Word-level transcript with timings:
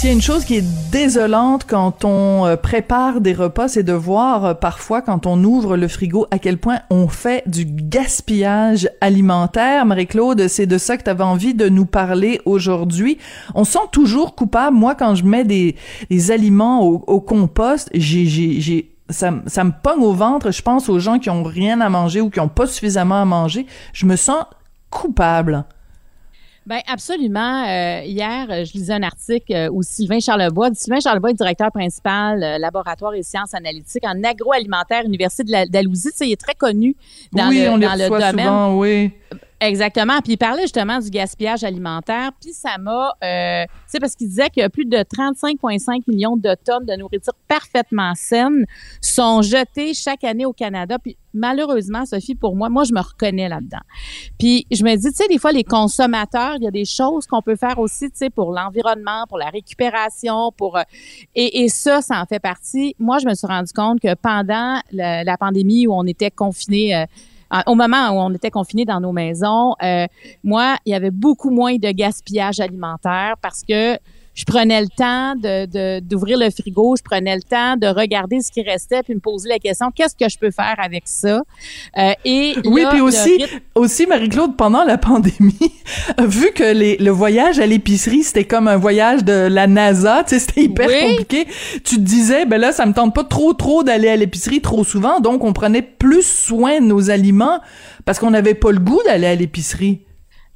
S'il 0.00 0.08
y 0.08 0.12
a 0.12 0.14
une 0.14 0.22
chose 0.22 0.46
qui 0.46 0.56
est 0.56 0.90
désolante 0.90 1.66
quand 1.68 2.06
on 2.06 2.46
euh, 2.46 2.56
prépare 2.56 3.20
des 3.20 3.34
repas, 3.34 3.68
c'est 3.68 3.82
de 3.82 3.92
voir 3.92 4.44
euh, 4.46 4.54
parfois 4.54 5.02
quand 5.02 5.26
on 5.26 5.44
ouvre 5.44 5.76
le 5.76 5.88
frigo 5.88 6.26
à 6.30 6.38
quel 6.38 6.56
point 6.56 6.78
on 6.88 7.06
fait 7.06 7.42
du 7.46 7.66
gaspillage 7.66 8.88
alimentaire. 9.02 9.84
Marie-Claude, 9.84 10.48
c'est 10.48 10.64
de 10.64 10.78
ça 10.78 10.96
que 10.96 11.02
tu 11.02 11.10
avais 11.10 11.22
envie 11.22 11.52
de 11.52 11.68
nous 11.68 11.84
parler 11.84 12.40
aujourd'hui. 12.46 13.18
On 13.54 13.64
sent 13.64 13.90
toujours 13.92 14.34
coupable. 14.34 14.74
Moi, 14.74 14.94
quand 14.94 15.14
je 15.16 15.24
mets 15.26 15.44
des, 15.44 15.76
des 16.08 16.30
aliments 16.30 16.80
au, 16.82 17.20
compost, 17.20 17.90
j'ai, 17.92 18.24
j'ai 18.24 18.96
ça, 19.10 19.34
ça 19.48 19.64
me 19.64 19.72
pogne 19.82 20.02
au 20.02 20.14
ventre. 20.14 20.50
Je 20.50 20.62
pense 20.62 20.88
aux 20.88 20.98
gens 20.98 21.18
qui 21.18 21.28
ont 21.28 21.42
rien 21.42 21.78
à 21.82 21.90
manger 21.90 22.22
ou 22.22 22.30
qui 22.30 22.40
ont 22.40 22.48
pas 22.48 22.66
suffisamment 22.66 23.20
à 23.20 23.26
manger. 23.26 23.66
Je 23.92 24.06
me 24.06 24.16
sens 24.16 24.46
coupable. 24.88 25.66
Ben 26.66 26.80
absolument. 26.86 27.64
Euh, 27.66 28.02
hier, 28.04 28.46
euh, 28.50 28.64
je 28.64 28.72
lisais 28.74 28.92
un 28.92 29.02
article 29.02 29.52
euh, 29.52 29.70
où 29.72 29.82
Sylvain 29.82 30.20
Charlebois, 30.20 30.68
Sylvain 30.74 31.00
Charlebois 31.00 31.30
est 31.30 31.34
directeur 31.34 31.72
principal 31.72 32.42
euh, 32.42 32.58
laboratoire 32.58 33.14
et 33.14 33.22
sciences 33.22 33.54
analytiques 33.54 34.04
en 34.04 34.22
agroalimentaire 34.22 35.04
Université 35.04 35.44
de 35.44 35.52
la 35.52 35.66
d'Alousie. 35.66 36.10
Tu 36.10 36.16
sais, 36.16 36.28
il 36.28 36.32
est 36.32 36.40
très 36.40 36.54
connu 36.54 36.96
dans 37.32 37.48
oui, 37.48 37.62
le, 37.62 37.70
on 37.70 37.78
dans 37.78 37.94
le 37.94 38.08
domaine. 38.08 38.30
souvent, 38.30 38.76
oui. 38.76 39.10
Exactement. 39.60 40.20
Puis 40.22 40.32
il 40.32 40.36
parlait 40.38 40.62
justement 40.62 40.98
du 40.98 41.10
gaspillage 41.10 41.64
alimentaire. 41.64 42.30
Puis 42.40 42.54
ça 42.54 42.78
m'a, 42.78 43.12
euh, 43.22 43.64
sais, 43.86 44.00
parce 44.00 44.16
qu'il 44.16 44.28
disait 44.28 44.48
que 44.48 44.66
plus 44.68 44.86
de 44.86 44.96
35,5 44.96 46.04
millions 46.08 46.38
de 46.38 46.54
tonnes 46.64 46.86
de 46.86 46.94
nourriture 46.94 47.34
parfaitement 47.46 48.14
saine 48.14 48.64
sont 49.02 49.42
jetées 49.42 49.92
chaque 49.92 50.24
année 50.24 50.46
au 50.46 50.54
Canada. 50.54 50.98
Puis 50.98 51.18
malheureusement, 51.34 52.06
Sophie, 52.06 52.34
pour 52.34 52.56
moi, 52.56 52.70
moi 52.70 52.84
je 52.84 52.94
me 52.94 53.00
reconnais 53.00 53.50
là-dedans. 53.50 53.82
Puis 54.38 54.66
je 54.70 54.82
me 54.82 54.96
dis, 54.96 55.10
tu 55.10 55.14
sais, 55.14 55.28
des 55.28 55.38
fois 55.38 55.52
les 55.52 55.64
consommateurs, 55.64 56.54
il 56.56 56.64
y 56.64 56.66
a 56.66 56.70
des 56.70 56.86
choses 56.86 57.26
qu'on 57.26 57.42
peut 57.42 57.56
faire 57.56 57.78
aussi, 57.78 58.10
tu 58.10 58.16
sais, 58.16 58.30
pour 58.30 58.52
l'environnement, 58.52 59.26
pour 59.28 59.36
la 59.36 59.50
récupération, 59.50 60.52
pour 60.56 60.78
euh, 60.78 60.82
et, 61.34 61.64
et 61.64 61.68
ça, 61.68 62.00
ça 62.00 62.18
en 62.18 62.24
fait 62.24 62.40
partie. 62.40 62.96
Moi, 62.98 63.18
je 63.18 63.26
me 63.26 63.34
suis 63.34 63.46
rendu 63.46 63.72
compte 63.74 64.00
que 64.00 64.14
pendant 64.14 64.80
la, 64.90 65.22
la 65.22 65.36
pandémie 65.36 65.86
où 65.86 65.92
on 65.92 66.06
était 66.06 66.30
confinés 66.30 66.96
euh, 66.96 67.04
au 67.66 67.74
moment 67.74 68.10
où 68.10 68.20
on 68.20 68.32
était 68.34 68.50
confinés 68.50 68.84
dans 68.84 69.00
nos 69.00 69.12
maisons, 69.12 69.74
euh, 69.82 70.06
moi, 70.44 70.76
il 70.86 70.92
y 70.92 70.94
avait 70.94 71.10
beaucoup 71.10 71.50
moins 71.50 71.76
de 71.76 71.90
gaspillage 71.90 72.60
alimentaire 72.60 73.34
parce 73.42 73.62
que 73.62 73.98
je 74.40 74.44
prenais 74.46 74.80
le 74.80 74.88
temps 74.88 75.34
de, 75.36 76.00
d'ouvrir 76.00 76.38
le 76.38 76.48
frigo, 76.50 76.96
je 76.96 77.02
prenais 77.02 77.36
le 77.36 77.42
temps 77.42 77.76
de 77.76 77.86
regarder 77.86 78.40
ce 78.40 78.50
qui 78.50 78.62
restait 78.62 79.02
puis 79.02 79.14
me 79.14 79.20
poser 79.20 79.50
la 79.50 79.58
question 79.58 79.90
qu'est-ce 79.94 80.16
que 80.16 80.30
je 80.30 80.38
peux 80.38 80.50
faire 80.50 80.76
avec 80.78 81.02
ça? 81.04 81.42
Euh, 81.98 82.12
et 82.24 82.54
Oui, 82.64 82.82
là, 82.82 82.88
puis 82.90 83.00
aussi, 83.02 83.36
rythme- 83.36 83.60
aussi 83.74 84.06
Marie-Claude, 84.06 84.56
pendant 84.56 84.82
la 84.84 84.96
pandémie, 85.10 85.72
vu 86.18 86.52
que 86.54 86.72
les, 86.72 86.96
le 86.96 87.10
voyage 87.10 87.58
à 87.58 87.66
l'épicerie, 87.66 88.22
c'était 88.22 88.44
comme 88.44 88.66
un 88.66 88.76
voyage 88.78 89.24
de 89.24 89.46
la 89.50 89.66
NASA, 89.66 90.24
tu 90.24 90.30
sais, 90.30 90.38
c'était 90.38 90.62
hyper 90.62 90.88
Oui. 90.88 91.00
compliqué, 91.10 91.46
tu 91.84 91.96
te 91.96 92.00
disais, 92.00 92.46
ben 92.46 92.58
là, 92.58 92.72
ça 92.72 92.86
me 92.86 92.94
tente 92.94 93.14
pas 93.14 93.24
trop, 93.24 93.52
trop 93.52 93.82
d'aller 93.84 94.08
à 94.08 94.16
l'épicerie 94.16 94.62
trop 94.62 94.84
souvent, 94.84 95.20
donc 95.20 95.44
on 95.44 95.52
prenait 95.52 95.82
plus 95.82 96.22
soin 96.26 96.80
de 96.80 96.86
nos 96.86 97.10
aliments 97.10 97.60
parce 98.06 98.18
qu'on 98.18 98.30
n'avait 98.30 98.54
pas 98.54 98.72
le 98.72 98.78
goût 98.78 99.00
d'aller 99.04 99.26
à 99.26 99.34
l'épicerie. 99.34 100.00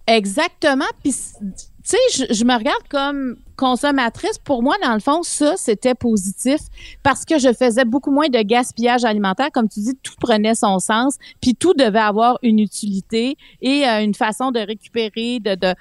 Exactement. 0.06 0.84
Puis, 1.02 1.12
tu 1.12 1.46
sais, 1.82 1.96
je, 2.14 2.34
je 2.34 2.44
me 2.44 2.54
regarde 2.54 2.82
comme 2.88 3.36
consommatrice. 3.56 4.38
Pour 4.38 4.62
moi, 4.62 4.76
dans 4.82 4.94
le 4.94 5.00
fond, 5.00 5.22
ça, 5.22 5.54
c'était 5.56 5.94
positif 5.94 6.58
parce 7.02 7.24
que 7.24 7.38
je 7.38 7.52
faisais 7.52 7.84
beaucoup 7.84 8.10
moins 8.10 8.28
de 8.28 8.40
gaspillage 8.40 9.04
alimentaire. 9.04 9.48
Comme 9.52 9.68
tu 9.68 9.80
dis, 9.80 9.94
tout 10.02 10.14
prenait 10.20 10.54
son 10.54 10.78
sens, 10.78 11.16
puis 11.40 11.54
tout 11.54 11.74
devait 11.74 11.98
avoir 11.98 12.38
une 12.42 12.58
utilité 12.58 13.36
et 13.62 13.86
euh, 13.86 14.02
une 14.02 14.14
façon 14.14 14.50
de 14.50 14.60
récupérer, 14.60 15.40
de, 15.40 15.74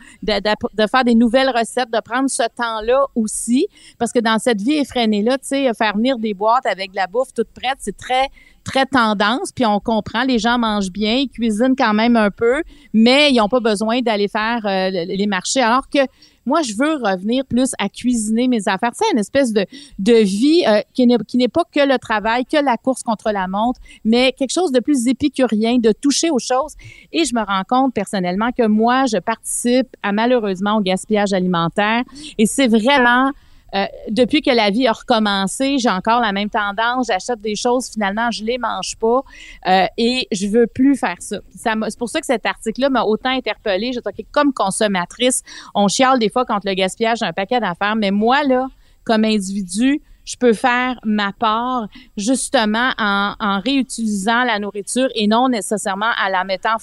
faire 0.88 1.04
des 1.04 1.16
nouvelles 1.16 1.50
recettes, 1.50 1.92
de 1.92 2.00
prendre 2.00 2.30
ce 2.30 2.44
temps-là 2.56 3.06
aussi. 3.16 3.68
Parce 3.98 4.12
que 4.12 4.20
dans 4.20 4.40
cette 4.40 4.62
vie 4.62 4.76
effrénée-là, 4.76 5.38
tu 5.38 5.48
sais, 5.48 5.74
faire 5.74 5.96
venir 5.96 6.18
des 6.18 6.34
boîtes 6.34 6.66
avec 6.66 6.92
de 6.92 6.96
la 6.96 7.08
bouffe 7.08 7.34
toute 7.34 7.50
prête, 7.50 7.78
c'est 7.80 7.98
très 7.98 8.30
très 8.64 8.86
tendance, 8.86 9.52
puis 9.52 9.66
on 9.66 9.80
comprend, 9.80 10.24
les 10.24 10.40
gens 10.40 10.58
mangent 10.58 10.92
bien, 10.92 11.16
ils 11.16 11.30
cuisinent 11.30 11.76
quand 11.78 11.94
même 11.94 12.16
un 12.16 12.32
peu, 12.32 12.64
mais 12.94 13.30
ils 13.32 13.38
n'ont 13.38 13.50
pas 13.50 13.60
besoin 13.60 14.02
d'aller 14.02 14.28
faire 14.28 14.66
euh, 14.66 14.90
les 14.90 15.28
marchés. 15.28 15.62
Alors 15.62 15.90
que 15.90 16.00
moi, 16.46 16.62
je 16.62 16.74
veux 16.74 16.96
revenir 16.96 17.46
plus 17.46 17.72
à 17.80 17.90
cuisiner 17.90 18.48
mes 18.48 18.68
affaires. 18.68 18.92
C'est 18.94 19.12
une 19.12 19.20
espèce 19.20 19.54
de, 19.54 19.66
de 20.00 20.14
vie 20.14 20.64
euh, 20.68 20.82
qui 20.94 21.08
n'est 21.38 21.48
pas 21.48 21.64
que 21.72 21.86
le 21.88 21.98
travail, 21.98 22.46
que 22.46 22.58
la 22.58 22.78
course 22.78 23.04
contre 23.04 23.32
la 23.32 23.48
montre, 23.48 23.80
mais 24.04 24.34
quelque 24.34 24.54
chose 24.54 24.72
de 24.72 24.80
plus 24.80 25.08
épicurien, 25.08 25.78
de 25.78 25.92
toucher 25.92 26.30
aux 26.30 26.40
choses. 26.40 26.74
Et 27.12 27.26
je 27.26 27.34
me 27.36 27.42
rends 27.42 27.64
compte 27.68 27.94
personnellement 27.94 28.52
que 28.52 28.68
moi, 28.68 29.06
je 29.06 29.18
participe 29.18 29.88
à 30.02 30.12
malheureusement 30.12 30.78
au 30.78 30.82
gaspillage 30.82 31.34
alimentaire. 31.34 32.04
Et 32.38 32.46
c'est 32.46 32.68
vraiment 32.68 33.32
euh, 33.76 33.86
depuis 34.10 34.42
que 34.42 34.52
la 34.52 34.70
vie 34.70 34.88
a 34.88 34.92
recommencé, 34.92 35.78
j'ai 35.80 35.90
encore 35.90 36.22
la 36.22 36.32
même 36.32 36.50
tendance. 36.50 37.08
J'achète 37.08 37.42
des 37.42 37.56
choses, 37.56 37.90
finalement, 37.90 38.30
je 38.32 38.44
les 38.44 38.58
mange 38.58 38.96
pas 39.00 39.22
euh, 39.68 39.86
et 39.98 40.28
je 40.32 40.48
veux 40.48 40.68
plus 40.68 40.96
faire 40.96 41.18
ça. 41.20 41.38
ça 41.56 41.74
c'est 41.90 41.98
pour 41.98 42.10
ça 42.10 42.20
que 42.20 42.26
cet 42.26 42.46
article-là 42.46 42.90
m'a 42.90 43.04
autant 43.04 43.30
interpellée. 43.30 43.92
Je 43.94 44.00
OK, 44.00 44.26
comme 44.32 44.54
consommatrice, 44.54 45.42
on 45.74 45.88
chiale 45.88 46.20
des 46.20 46.30
fois 46.30 46.46
contre 46.46 46.68
le 46.68 46.74
gaspillage 46.74 47.24
un 47.24 47.34
paquet 47.34 47.60
d'affaires, 47.60 47.96
mais 47.96 48.12
moi, 48.12 48.44
là, 48.44 48.68
comme 49.06 49.24
individu, 49.24 50.02
je 50.26 50.36
peux 50.38 50.54
faire 50.54 51.00
ma 51.04 51.34
part 51.34 51.88
justement 52.16 52.92
en, 52.98 53.36
en 53.40 53.60
réutilisant 53.60 54.44
la 54.44 54.60
nourriture 54.60 55.10
et 55.16 55.28
non 55.28 55.50
nécessairement 55.50 56.12
en 56.24 56.30
la 56.30 56.44
mettant 56.44 56.78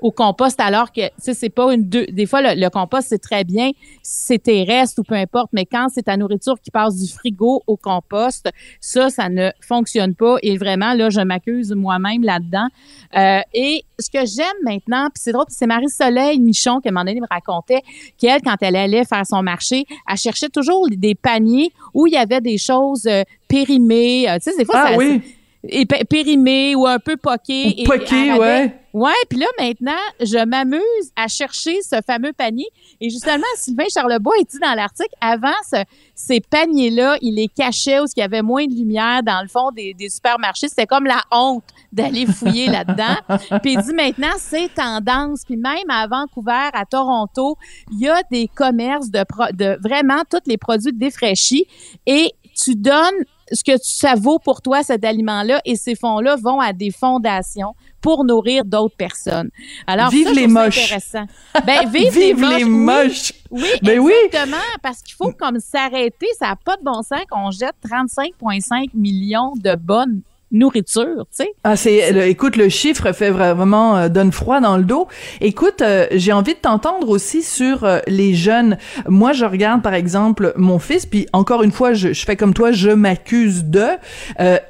au 0.00 0.10
compost 0.10 0.60
alors 0.60 0.92
que 0.92 1.06
tu 1.06 1.12
sais 1.18 1.34
c'est 1.34 1.48
pas 1.50 1.72
une 1.72 1.84
deux 1.84 2.06
des 2.06 2.26
fois 2.26 2.42
le, 2.42 2.60
le 2.60 2.68
compost 2.70 3.08
c'est 3.08 3.18
très 3.18 3.44
bien 3.44 3.70
c'est 4.02 4.42
tes 4.42 4.64
restes 4.64 4.98
ou 4.98 5.02
peu 5.02 5.14
importe 5.14 5.50
mais 5.52 5.64
quand 5.66 5.86
c'est 5.92 6.02
ta 6.02 6.16
nourriture 6.16 6.60
qui 6.62 6.70
passe 6.70 6.96
du 6.96 7.10
frigo 7.10 7.62
au 7.66 7.76
compost 7.76 8.48
ça 8.80 9.10
ça 9.10 9.28
ne 9.28 9.50
fonctionne 9.60 10.14
pas 10.14 10.36
et 10.42 10.56
vraiment 10.56 10.94
là 10.94 11.10
je 11.10 11.20
m'accuse 11.20 11.72
moi-même 11.72 12.22
là-dedans. 12.22 12.68
Euh, 13.16 13.40
et 13.54 13.84
ce 13.98 14.10
que 14.10 14.26
j'aime 14.26 14.46
maintenant 14.64 15.08
puis 15.14 15.22
c'est 15.22 15.32
drôle 15.32 15.46
c'est 15.48 15.66
Marie 15.66 15.88
Soleil 15.88 16.38
Michon 16.40 16.80
qui 16.80 16.88
à 16.88 16.90
un 16.90 16.94
moment 16.94 17.04
donné 17.04 17.20
me 17.20 17.26
racontait 17.30 17.82
qu'elle 18.18 18.42
quand 18.42 18.56
elle 18.60 18.76
allait 18.76 19.04
faire 19.04 19.26
son 19.26 19.42
marché 19.42 19.84
elle 20.08 20.16
cherchait 20.16 20.48
toujours 20.48 20.86
des 20.90 21.14
paniers 21.14 21.72
où 21.94 22.06
il 22.06 22.12
y 22.12 22.16
avait 22.16 22.40
des 22.40 22.58
choses 22.58 23.06
euh, 23.06 23.22
périmées. 23.48 24.28
Euh, 24.28 24.36
tu 24.36 24.50
sais 24.50 24.56
des 24.56 24.64
fois 24.64 24.82
Ah 24.84 24.88
ça, 24.90 24.96
oui, 24.96 25.22
et 25.68 25.86
pé- 25.86 26.04
périmées 26.04 26.74
ou 26.74 26.86
un 26.86 26.98
peu 26.98 27.12
ou 27.14 27.30
et 27.76 27.84
poqué, 27.84 28.30
à 28.30 28.34
rabais. 28.34 28.38
ouais. 28.38 28.80
Ouais, 28.92 29.12
puis 29.28 29.38
là 29.38 29.46
maintenant, 29.60 29.92
je 30.20 30.42
m'amuse 30.46 30.80
à 31.16 31.28
chercher 31.28 31.82
ce 31.82 31.96
fameux 32.06 32.32
panier. 32.32 32.64
Et 32.98 33.10
justement, 33.10 33.44
Sylvain 33.58 33.84
Charlebois 33.92 34.32
est 34.40 34.50
dit 34.50 34.58
dans 34.58 34.72
l'article, 34.72 35.10
avant 35.20 35.52
ce- 35.70 35.84
ces 36.14 36.40
paniers-là, 36.40 37.18
il 37.20 37.34
les 37.34 37.48
cachait 37.48 38.00
où 38.00 38.04
il 38.16 38.20
y 38.20 38.22
avait 38.22 38.40
moins 38.40 38.64
de 38.64 38.72
lumière 38.72 39.22
dans 39.22 39.42
le 39.42 39.48
fond 39.48 39.70
des, 39.70 39.92
des 39.92 40.08
supermarchés. 40.08 40.68
C'était 40.68 40.86
comme 40.86 41.04
la 41.04 41.20
honte 41.30 41.64
d'aller 41.92 42.24
fouiller 42.24 42.68
là-dedans. 42.68 43.16
Puis 43.62 43.74
il 43.74 43.82
dit 43.82 43.92
maintenant, 43.92 44.32
c'est 44.38 44.72
tendance. 44.74 45.42
Puis 45.44 45.58
même 45.58 45.90
à 45.90 46.06
Vancouver, 46.06 46.70
à 46.72 46.86
Toronto, 46.86 47.58
il 47.92 47.98
y 48.00 48.08
a 48.08 48.22
des 48.30 48.48
commerces 48.48 49.10
de, 49.10 49.24
pro- 49.28 49.52
de 49.52 49.76
vraiment 49.82 50.22
tous 50.30 50.40
les 50.46 50.56
produits 50.56 50.94
défraîchis 50.94 51.66
et 52.06 52.32
tu 52.54 52.74
donnes 52.74 53.24
ce 53.52 53.62
que 53.64 53.72
ça 53.82 54.14
vaut 54.16 54.38
pour 54.38 54.60
toi, 54.62 54.82
cet 54.82 55.04
aliment-là, 55.04 55.60
et 55.64 55.76
ces 55.76 55.94
fonds-là 55.94 56.36
vont 56.36 56.60
à 56.60 56.72
des 56.72 56.90
fondations 56.90 57.74
pour 58.00 58.24
nourrir 58.24 58.64
d'autres 58.64 58.96
personnes. 58.96 59.50
Alors, 59.86 60.10
Vive 60.10 60.28
ça, 60.28 60.32
les 60.34 60.46
moches. 60.46 60.84
intéressant. 60.84 61.24
Ben, 61.64 61.88
vive, 61.88 62.12
Vive 62.18 62.44
les 62.58 62.64
moches. 62.64 63.32
oui 63.50 63.68
Ben 63.82 63.98
oui. 63.98 64.12
exactement, 64.26 64.56
parce 64.82 65.02
qu'il 65.02 65.14
faut 65.14 65.32
comme 65.32 65.58
s'arrêter. 65.60 66.26
Ça 66.38 66.48
n'a 66.48 66.56
pas 66.56 66.76
de 66.76 66.82
bon 66.84 67.02
sens 67.02 67.20
qu'on 67.30 67.50
jette 67.50 67.74
35,5 67.88 68.90
millions 68.94 69.52
de 69.56 69.74
bonnes 69.74 70.20
nourritures, 70.52 71.26
tu. 71.36 71.44
Ah, 71.64 71.76
c'est, 71.76 72.12
le- 72.12 72.26
écoute, 72.26 72.56
le 72.56 72.68
chiffre 72.68 73.12
fait 73.12 73.30
vraiment 73.30 73.96
euh, 73.96 74.08
donne 74.08 74.32
froid 74.32 74.60
dans 74.60 74.76
le 74.76 74.84
dos. 74.84 75.08
Écoute, 75.40 75.82
euh, 75.82 76.06
j'ai 76.12 76.32
envie 76.32 76.54
de 76.54 76.58
t'entendre 76.58 77.08
aussi 77.08 77.42
sur 77.42 77.84
euh, 77.84 77.98
les 78.06 78.34
jeunes. 78.34 78.78
Moi, 79.08 79.32
je 79.32 79.44
regarde 79.44 79.82
par 79.82 79.94
exemple 79.94 80.52
mon 80.56 80.78
fils, 80.78 81.04
puis 81.06 81.26
encore 81.32 81.62
une 81.62 81.72
fois, 81.72 81.92
je, 81.94 82.12
fais 82.12 82.36
comme 82.36 82.54
toi, 82.54 82.72
je 82.72 82.90
m'accuse 82.90 83.64
de, 83.64 83.86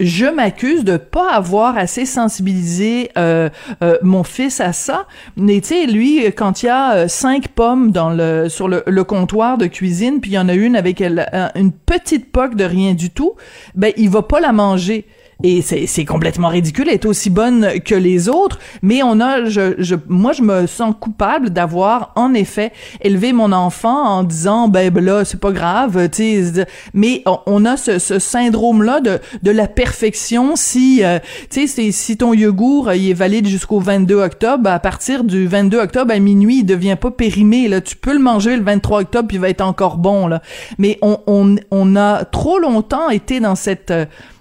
je 0.01 0.27
m'accuse 0.27 0.85
de 0.85 0.97
pas 0.97 1.31
avoir 1.31 1.77
assez 1.77 2.07
sensibilisé 2.07 3.11
mon 4.03 4.25
fils 4.25 4.61
à 4.61 4.73
ça. 4.73 5.07
Mais 5.37 5.61
tu 5.61 5.87
lui, 5.87 6.25
quand 6.33 6.63
il 6.63 6.67
y 6.67 6.69
a 6.69 7.09
cinq 7.09 7.49
pommes 7.49 7.91
dans 7.93 8.11
le 8.11 8.49
sur 8.49 8.69
le, 8.69 9.05
comptoir 9.05 9.59
de 9.59 9.67
cuisine, 9.67 10.21
puis 10.21 10.33
il 10.33 10.35
y 10.35 10.39
en 10.39 10.49
a 10.49 10.55
une 10.55 10.77
avec 10.77 11.01
une 11.01 11.73
petite 11.73 12.33
poque 12.33 12.57
de 12.57 12.65
rien 12.65 12.95
du 12.95 13.11
tout, 13.11 13.35
ben 13.75 13.93
il 13.97 14.11
va 14.11 14.23
pas 14.23 14.41
la 14.41 14.53
manger. 14.53 15.07
Et 15.43 15.61
c'est 15.61 16.05
complètement 16.07 16.49
ridicule, 16.49 16.87
elle 16.89 16.95
est 16.95 17.05
aussi 17.05 17.29
bonne 17.29 17.81
que 17.85 17.95
les 17.95 18.31
autres, 18.31 18.59
mais 18.81 19.03
on 19.03 19.21
a, 19.21 19.45
je, 19.45 19.75
je 19.77 19.95
moi 20.09 20.33
je 20.33 20.41
me 20.41 20.67
sens 20.67 20.95
coupable 20.99 21.51
d'avoir 21.51 22.13
en 22.17 22.33
effet 22.33 22.73
élevé 23.03 23.35
mon 23.35 23.53
enfant 23.53 24.03
en 24.03 24.23
disant 24.25 24.69
ben, 24.69 24.91
ben 24.91 25.05
là 25.05 25.27
c'est 25.27 25.39
pas 25.39 25.53
grave, 25.53 26.09
tu 26.09 26.43
sais, 26.43 26.67
mais 26.95 27.23
on 27.45 27.67
a 27.67 27.77
ce, 27.77 27.99
ce 27.99 28.19
syndrome 28.19 28.83
là 28.83 29.01
de 29.01 29.21
de 29.43 29.51
la 29.51 29.69
perfection. 29.69 30.57
Si 30.57 31.05
euh, 31.05 31.19
tu 31.51 31.69
sais 31.69 31.93
si 31.93 32.17
ton 32.17 32.33
yogourt 32.33 32.95
il 32.95 33.11
est 33.11 33.15
valide 33.15 33.47
jusqu'au 33.47 33.79
22 33.79 34.15
octobre, 34.15 34.71
à 34.71 34.79
partir 34.79 35.23
du 35.23 35.47
22 35.47 35.79
octobre 35.79 36.15
à 36.15 36.19
minuit 36.19 36.61
il 36.61 36.65
devient 36.65 36.97
pas 36.99 37.11
périmé 37.11 37.69
là, 37.69 37.83
tu 37.83 37.95
peux 37.95 38.15
le 38.15 38.21
manger 38.21 38.57
le 38.57 38.63
23 38.63 39.01
octobre 39.01 39.29
puis 39.29 39.37
il 39.37 39.41
va 39.41 39.51
être 39.51 39.61
encore 39.61 39.99
bon 39.99 40.29
là. 40.29 40.41
Mais 40.79 40.99
on 41.03 41.19
on 41.27 41.57
on 41.71 41.95
a 41.95 42.25
trop 42.25 42.59
longtemps 42.59 43.11
été 43.11 43.39
dans 43.39 43.55
cette 43.55 43.93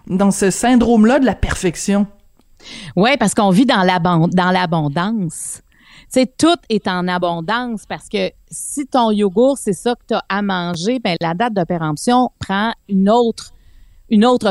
dans 0.07 0.31
ce 0.31 0.49
syndrome-là 0.51 1.19
de 1.19 1.25
la 1.25 1.35
perfection. 1.35 2.07
Oui, 2.95 3.11
parce 3.17 3.33
qu'on 3.33 3.49
vit 3.49 3.65
dans 3.65 3.83
l'abondance. 3.83 5.61
Tout 6.37 6.55
est 6.69 6.87
en 6.87 7.07
abondance 7.07 7.85
parce 7.85 8.07
que 8.07 8.31
si 8.49 8.87
ton 8.87 9.11
yogourt, 9.11 9.57
c'est 9.57 9.73
ça 9.73 9.95
que 9.95 10.01
tu 10.07 10.13
as 10.13 10.23
à 10.29 10.41
manger, 10.41 10.99
ben 10.99 11.17
la 11.19 11.33
date 11.33 11.53
de 11.53 11.63
péremption 11.63 12.29
prend 12.39 12.71
une 12.87 13.09
autre 13.09 13.51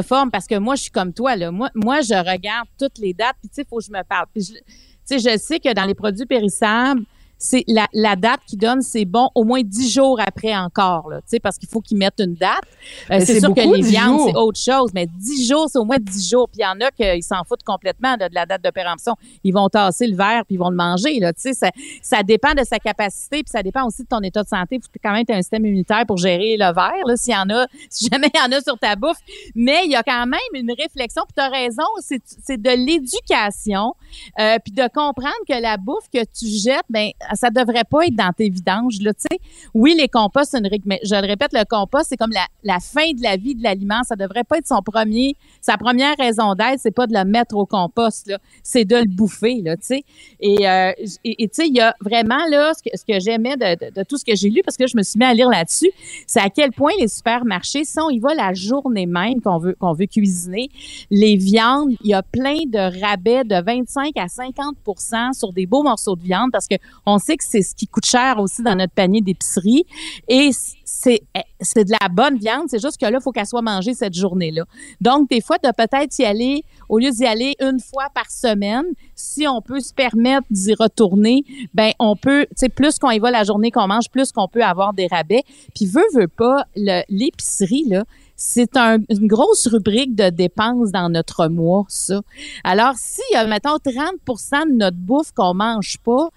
forme 0.03 0.31
parce 0.31 0.47
que 0.47 0.59
moi 0.59 0.75
je 0.75 0.83
suis 0.83 0.91
comme 0.91 1.15
toi 1.15 1.37
là. 1.37 1.51
Moi 1.51 1.71
je 1.75 2.15
regarde 2.15 2.69
toutes 2.79 2.99
les 2.99 3.15
dates 3.15 3.37
puis 3.41 3.49
tu 3.49 3.65
faut 3.69 3.79
que 3.79 3.85
je 3.85 3.91
me 3.93 4.03
parle. 4.03 4.27
Je 4.37 5.39
sais 5.39 5.59
que 5.59 5.73
dans 5.73 5.85
les 5.85 5.95
produits 5.95 6.27
périssables, 6.27 7.03
c'est 7.45 7.63
la, 7.69 7.87
la, 7.93 8.17
date 8.17 8.41
qui 8.47 8.57
donne, 8.57 8.81
c'est 8.81 9.05
bon 9.05 9.29
au 9.35 9.45
moins 9.45 9.61
dix 9.63 9.91
jours 9.91 10.19
après 10.19 10.57
encore, 10.57 11.11
là, 11.11 11.21
parce 11.43 11.59
qu'il 11.59 11.69
faut 11.69 11.83
qu'ils 11.83 11.99
mettent 11.99 12.19
une 12.21 12.35
date. 12.35 12.65
Euh, 13.11 13.21
c'est 13.21 13.39
sûr 13.39 13.55
que 13.55 13.61
les 13.61 13.83
viandes, 13.83 14.21
c'est 14.27 14.35
autre 14.35 14.59
chose, 14.59 14.93
mais 14.95 15.07
dix 15.07 15.47
jours, 15.47 15.69
c'est 15.71 15.79
au 15.79 15.85
moins 15.85 15.99
dix 16.01 16.31
jours. 16.31 16.49
Puis 16.49 16.61
il 16.61 16.63
y 16.63 16.67
en 16.67 16.81
a 16.81 16.91
qui 16.91 17.23
s'en 17.23 17.45
foutent 17.45 17.63
complètement 17.63 18.17
de, 18.17 18.25
la 18.33 18.47
date 18.47 18.65
de 18.65 18.71
péremption. 18.71 19.15
Ils 19.43 19.53
vont 19.53 19.69
tasser 19.69 20.07
le 20.07 20.17
verre 20.17 20.45
puis 20.47 20.55
ils 20.55 20.59
vont 20.59 20.71
le 20.71 20.77
manger. 20.77 21.21
Là, 21.21 21.33
ça, 21.37 21.69
ça 22.01 22.23
dépend 22.23 22.55
de 22.55 22.65
sa 22.65 22.79
capacité, 22.79 23.43
puis 23.43 23.51
ça 23.51 23.63
dépend 23.63 23.87
aussi 23.87 24.05
de 24.05 24.09
ton 24.09 24.21
état 24.21 24.43
de 24.43 24.49
santé. 24.49 24.77
Il 24.77 24.83
faut 24.83 24.89
quand 25.03 25.13
même 25.13 25.27
un 25.29 25.43
système 25.43 25.67
immunitaire 25.67 26.07
pour 26.07 26.17
gérer 26.17 26.57
le 26.59 26.73
verre, 26.73 27.17
s'il 27.17 27.35
y 27.35 27.37
en 27.37 27.51
a, 27.51 27.67
si 27.91 28.09
jamais 28.11 28.31
il 28.33 28.39
y 28.39 28.43
en 28.43 28.57
a 28.57 28.63
sur 28.63 28.79
ta 28.79 28.97
bouffe. 28.97 29.19
Mais 29.55 29.83
il 29.85 29.91
y 29.91 29.97
a 29.97 30.03
quand 30.03 30.27
même 30.27 30.41
une 30.55 30.73
réflexion, 30.73 31.25
puis 31.27 31.35
tu 31.37 31.43
as 31.43 31.51
raison, 31.51 31.85
c'est 32.01 32.61
de 32.61 32.71
l'éducation, 32.71 33.95
euh, 34.41 34.57
puis 34.65 34.73
de 34.73 34.89
comprendre 34.95 35.35
que 35.47 35.61
la 35.61 35.77
bouffe 35.77 36.09
que 36.13 36.25
tu 36.25 36.47
jettes, 36.47 36.87
ben 36.89 37.11
ça 37.35 37.51
devrait 37.51 37.85
pas 37.85 38.07
être 38.07 38.17
dans 38.17 38.33
tes 38.33 38.49
vidanges. 38.49 39.01
Là, 39.01 39.13
sais. 39.17 39.39
oui, 39.75 39.95
les 39.97 40.09
composts, 40.09 40.57
mais 40.85 41.01
je 41.05 41.15
le 41.15 41.27
répète, 41.27 41.53
le 41.53 41.65
compost, 41.65 42.07
c'est 42.09 42.17
comme 42.17 42.33
la, 42.33 42.47
la, 42.63 42.81
fin 42.81 43.13
de 43.13 43.23
la 43.23 43.37
vie 43.37 43.55
de 43.55 43.63
l'aliment. 43.63 44.03
Ça 44.05 44.17
devrait 44.17 44.45
pas 44.45 44.59
être 44.59 44.67
son 44.67 44.83
premier, 44.83 45.37
sa 45.61 45.77
première 45.77 46.17
raison 46.17 46.55
d'être, 46.55 46.81
c'est 46.81 46.95
pas 46.95 47.07
de 47.07 47.15
le 47.15 47.25
mettre 47.25 47.57
au 47.57 47.67
compost, 47.67 48.29
là, 48.29 48.39
c'est 48.63 48.85
de 48.85 48.97
le 48.97 49.09
bouffer. 49.09 49.61
Là, 49.63 49.77
sais. 49.81 50.05
Et 50.41 50.69
euh, 50.69 50.93
tu 50.99 51.49
sais, 51.53 51.69
il 51.69 51.75
y 51.75 51.81
a 51.81 51.95
vraiment 52.01 52.47
là 52.51 52.73
ce 52.75 52.83
que, 52.83 53.13
que 53.13 53.21
j'aimais 53.21 53.57
de, 53.57 53.91
de, 53.91 54.03
tout 54.03 54.17
ce 54.17 54.25
que 54.25 54.35
j'ai 54.35 54.51
lu, 54.51 54.63
parce 54.65 54.77
que 54.77 54.87
je 54.87 54.97
me 54.97 55.03
suis 55.03 55.19
mis 55.19 55.25
à 55.25 55.35
lire 55.35 55.49
là-dessus, 55.49 55.91
c'est 56.27 56.41
à 56.41 56.51
quel 56.51 56.73
point 56.73 56.93
les 56.99 57.09
supermarchés, 57.09 57.85
si 57.85 57.99
on 58.01 58.09
va 58.21 58.35
la 58.35 58.55
journée 58.55 59.07
même 59.07 59.41
qu'on 59.41 59.59
veut 59.59 59.77
veut 59.81 60.07
cuisiner, 60.07 60.69
les 61.11 61.37
viandes, 61.37 61.93
il 62.03 62.11
y 62.11 62.15
a 62.15 62.23
plein 62.23 62.65
de 62.67 63.01
rabais 63.01 63.45
de 63.45 63.63
25 63.63 64.17
à 64.17 64.27
50% 64.27 65.33
sur 65.33 65.53
des 65.53 65.67
beaux 65.67 65.83
morceaux 65.83 66.17
de 66.17 66.23
viande 66.23 66.51
parce 66.53 66.67
que 66.67 66.75
on 67.07 67.19
que 67.33 67.45
c'est 67.45 67.63
ce 67.63 67.75
qui 67.75 67.87
coûte 67.87 68.07
cher 68.07 68.39
aussi 68.39 68.63
dans 68.63 68.75
notre 68.75 68.93
panier 68.93 69.21
d'épicerie. 69.21 69.85
Et 70.29 70.51
c'est, 70.85 71.23
c'est 71.61 71.85
de 71.85 71.93
la 72.01 72.09
bonne 72.09 72.39
viande, 72.39 72.65
c'est 72.69 72.81
juste 72.81 72.99
que 72.99 73.07
là, 73.07 73.19
il 73.19 73.23
faut 73.23 73.33
qu'elle 73.33 73.47
soit 73.47 73.63
mangée 73.63 73.95
cette 73.95 74.15
journée-là. 74.15 74.65
Donc, 75.01 75.29
des 75.29 75.41
fois, 75.41 75.59
de 75.59 75.69
peut-être 75.77 76.19
y 76.19 76.25
aller, 76.25 76.65
au 76.89 76.99
lieu 76.99 77.11
d'y 77.11 77.27
aller 77.27 77.55
une 77.61 77.81
fois 77.81 78.07
par 78.15 78.31
semaine, 78.31 78.85
si 79.15 79.47
on 79.49 79.61
peut 79.61 79.81
se 79.81 79.93
permettre 79.93 80.47
d'y 80.51 80.75
retourner, 80.75 81.43
ben 81.75 81.93
on 81.99 82.17
peut, 82.17 82.47
tu 82.51 82.55
sais, 82.57 82.69
plus 82.69 82.99
qu'on 82.99 83.11
y 83.11 83.19
va 83.19 83.31
la 83.31 83.45
journée 83.45 83.71
qu'on 83.71 83.87
mange, 83.87 84.11
plus 84.11 84.33
qu'on 84.33 84.49
peut 84.49 84.63
avoir 84.63 84.93
des 84.93 85.07
rabais. 85.07 85.43
Puis, 85.75 85.87
veut, 85.87 86.05
veut 86.15 86.29
pas, 86.29 86.65
l'épicerie, 86.77 87.85
là, 87.87 88.05
c'est 88.37 88.77
une 88.77 89.27
grosse 89.27 89.69
rubrique 89.69 90.15
de 90.15 90.29
dépenses 90.29 90.91
dans 90.91 91.09
notre 91.09 91.47
mois, 91.49 91.85
ça. 91.89 92.21
Alors, 92.65 92.95
si, 92.97 93.23
mettons, 93.49 93.77
30% 93.77 94.71
de 94.71 94.77
notre 94.77 94.97
bouffe 94.97 95.33
qu'on 95.33 95.55
mange 95.55 95.99
pas, 96.05 96.31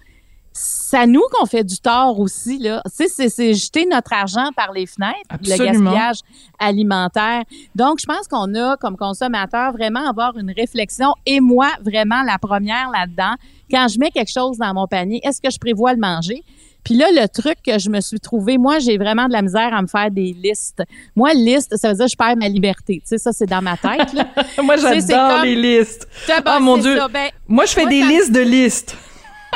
c'est 0.60 0.96
à 0.96 1.06
nous 1.06 1.22
qu'on 1.30 1.46
fait 1.46 1.64
du 1.64 1.78
tort 1.78 2.18
aussi 2.18 2.58
là. 2.58 2.82
C'est 2.92 3.08
c'est 3.08 3.54
jeter 3.54 3.86
notre 3.86 4.12
argent 4.12 4.50
par 4.56 4.72
les 4.72 4.86
fenêtres, 4.86 5.18
le 5.30 5.56
gaspillage 5.56 6.20
alimentaire. 6.58 7.42
Donc 7.74 8.00
je 8.00 8.06
pense 8.06 8.26
qu'on 8.26 8.54
a 8.54 8.76
comme 8.76 8.96
consommateur 8.96 9.72
vraiment 9.72 10.08
avoir 10.08 10.36
une 10.36 10.50
réflexion 10.50 11.12
et 11.26 11.40
moi 11.40 11.68
vraiment 11.82 12.22
la 12.22 12.38
première 12.38 12.90
là-dedans. 12.90 13.34
Quand 13.70 13.86
je 13.88 13.98
mets 13.98 14.10
quelque 14.10 14.32
chose 14.32 14.58
dans 14.58 14.72
mon 14.74 14.86
panier, 14.86 15.20
est-ce 15.22 15.40
que 15.40 15.50
je 15.50 15.58
prévois 15.58 15.92
le 15.92 16.00
manger? 16.00 16.42
Puis 16.84 16.94
là, 16.94 17.06
le 17.12 17.28
truc 17.28 17.58
que 17.62 17.78
je 17.78 17.90
me 17.90 18.00
suis 18.00 18.18
trouvé, 18.18 18.56
moi, 18.56 18.78
j'ai 18.78 18.96
vraiment 18.96 19.26
de 19.26 19.32
la 19.32 19.42
misère 19.42 19.74
à 19.74 19.82
me 19.82 19.88
faire 19.88 20.10
des 20.10 20.32
listes. 20.32 20.82
Moi, 21.14 21.34
liste, 21.34 21.76
ça 21.76 21.90
veut 21.90 21.96
dire 21.96 22.06
que 22.06 22.12
je 22.12 22.16
perds 22.16 22.36
ma 22.36 22.48
liberté. 22.48 23.02
Tu 23.02 23.08
sais, 23.08 23.18
ça, 23.18 23.32
c'est 23.32 23.44
dans 23.44 23.60
ma 23.60 23.76
tête. 23.76 24.14
moi, 24.62 24.76
j'adore 24.76 25.42
les 25.42 25.54
listes. 25.54 26.08
oh 26.30 26.60
mon 26.60 26.78
Dieu. 26.78 26.98
Ben, 27.12 27.28
moi, 27.46 27.66
je 27.66 27.72
fais 27.72 27.86
des 27.86 28.02
listes 28.02 28.32
de 28.32 28.40
listes. 28.40 28.96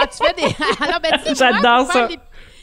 Ah, 0.02 0.06
tu 0.06 0.24
fais 0.24 0.34
des. 0.34 0.54
Alors, 0.80 1.00
ben, 1.00 1.34
J'adore 1.34 1.92
ça. 1.92 2.08